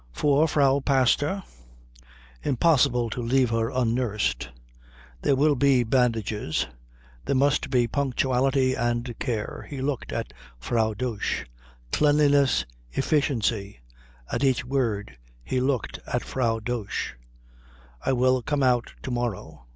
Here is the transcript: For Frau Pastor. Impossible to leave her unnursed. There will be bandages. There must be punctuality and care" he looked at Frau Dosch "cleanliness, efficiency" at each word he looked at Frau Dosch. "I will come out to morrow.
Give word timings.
For 0.13 0.47
Frau 0.47 0.79
Pastor. 0.79 1.43
Impossible 2.41 3.11
to 3.11 3.21
leave 3.21 3.51
her 3.51 3.69
unnursed. 3.69 4.49
There 5.21 5.35
will 5.35 5.53
be 5.53 5.83
bandages. 5.83 6.65
There 7.25 7.35
must 7.35 7.69
be 7.69 7.85
punctuality 7.87 8.73
and 8.73 9.13
care" 9.19 9.67
he 9.69 9.79
looked 9.79 10.11
at 10.11 10.33
Frau 10.57 10.95
Dosch 10.95 11.45
"cleanliness, 11.91 12.65
efficiency" 12.91 13.79
at 14.31 14.43
each 14.43 14.65
word 14.65 15.17
he 15.43 15.59
looked 15.61 15.99
at 16.11 16.23
Frau 16.23 16.57
Dosch. 16.57 17.13
"I 18.03 18.11
will 18.13 18.41
come 18.41 18.63
out 18.63 18.93
to 19.03 19.11
morrow. 19.11 19.67